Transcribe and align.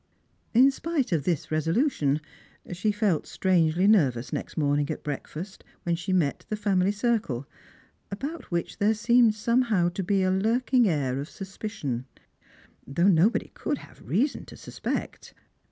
In 0.55 0.71
spite 0.71 1.11
of 1.11 1.25
this 1.25 1.51
resolution 1.51 2.21
she 2.73 2.91
felt 2.91 3.27
strangely 3.27 3.85
nervous 3.85 4.33
next 4.33 4.57
morning 4.57 4.89
at 4.89 5.03
breakfast, 5.03 5.63
when 5.83 5.93
she 5.95 6.11
met 6.11 6.43
the 6.49 6.55
family 6.55 6.91
circle, 6.91 7.47
about 8.09 8.45
which 8.49 8.79
there 8.79 8.95
seemed 8.95 9.33
somehew 9.35 9.91
to 9.93 10.01
be 10.01 10.23
a 10.23 10.31
lurking 10.31 10.89
air 10.89 11.19
of 11.19 11.29
suspicion, 11.29 12.07
thouuh 12.89 13.11
nobody 13.13 13.51
could 13.53 13.77
have 13.77 14.01
reason 14.01 14.43
to 14.45 14.57
suspect. 14.57 15.35